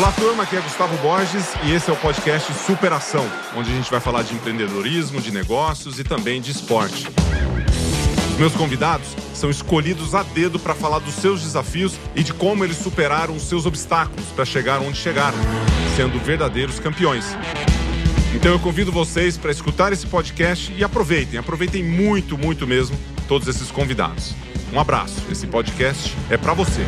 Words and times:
Olá, 0.00 0.12
turma, 0.12 0.44
aqui 0.44 0.56
é 0.56 0.60
Gustavo 0.62 0.96
Borges 1.02 1.44
e 1.62 1.72
esse 1.72 1.90
é 1.90 1.92
o 1.92 1.96
podcast 1.96 2.50
Superação, 2.54 3.30
onde 3.54 3.70
a 3.70 3.74
gente 3.74 3.90
vai 3.90 4.00
falar 4.00 4.22
de 4.22 4.32
empreendedorismo, 4.32 5.20
de 5.20 5.30
negócios 5.30 5.98
e 5.98 6.04
também 6.04 6.40
de 6.40 6.50
esporte. 6.52 7.06
Os 8.30 8.38
meus 8.38 8.54
convidados 8.54 9.14
são 9.34 9.50
escolhidos 9.50 10.14
a 10.14 10.22
dedo 10.22 10.58
para 10.58 10.74
falar 10.74 11.00
dos 11.00 11.12
seus 11.16 11.42
desafios 11.42 11.98
e 12.16 12.22
de 12.22 12.32
como 12.32 12.64
eles 12.64 12.78
superaram 12.78 13.36
os 13.36 13.42
seus 13.42 13.66
obstáculos 13.66 14.24
para 14.34 14.46
chegar 14.46 14.80
onde 14.80 14.96
chegaram, 14.96 15.36
sendo 15.94 16.18
verdadeiros 16.18 16.80
campeões. 16.80 17.36
Então 18.34 18.52
eu 18.52 18.58
convido 18.58 18.90
vocês 18.90 19.36
para 19.36 19.50
escutar 19.50 19.92
esse 19.92 20.06
podcast 20.06 20.72
e 20.78 20.82
aproveitem, 20.82 21.38
aproveitem 21.38 21.84
muito, 21.84 22.38
muito 22.38 22.66
mesmo 22.66 22.98
todos 23.28 23.46
esses 23.46 23.70
convidados. 23.70 24.34
Um 24.72 24.80
abraço. 24.80 25.22
Esse 25.30 25.46
podcast 25.46 26.16
é 26.30 26.38
para 26.38 26.54
você. 26.54 26.86